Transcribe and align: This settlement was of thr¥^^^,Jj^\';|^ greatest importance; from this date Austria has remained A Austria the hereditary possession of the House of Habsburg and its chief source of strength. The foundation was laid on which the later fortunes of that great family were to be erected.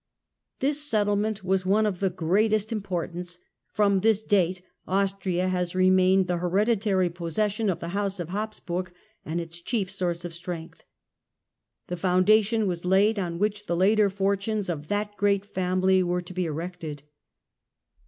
This 0.61 0.81
settlement 0.81 1.43
was 1.43 1.61
of 1.61 1.69
thr¥^^^,Jj^\';|^ 1.99 2.15
greatest 2.15 2.71
importance; 2.71 3.37
from 3.71 3.99
this 3.99 4.23
date 4.23 4.63
Austria 4.87 5.47
has 5.47 5.75
remained 5.75 6.27
A 6.27 6.33
Austria 6.33 6.37
the 6.37 6.41
hereditary 6.41 7.09
possession 7.11 7.69
of 7.69 7.81
the 7.81 7.89
House 7.89 8.19
of 8.19 8.29
Habsburg 8.29 8.91
and 9.23 9.39
its 9.39 9.61
chief 9.61 9.91
source 9.91 10.25
of 10.25 10.33
strength. 10.33 10.85
The 11.85 11.97
foundation 11.97 12.65
was 12.65 12.83
laid 12.83 13.19
on 13.19 13.37
which 13.37 13.67
the 13.67 13.77
later 13.77 14.09
fortunes 14.09 14.69
of 14.69 14.87
that 14.87 15.15
great 15.17 15.45
family 15.45 16.01
were 16.01 16.23
to 16.23 16.33
be 16.33 16.45
erected. 16.45 17.03